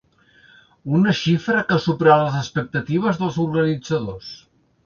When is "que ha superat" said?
1.67-2.23